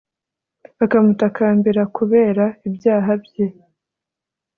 [0.83, 3.45] akamutakambira kubera ibyaha bye.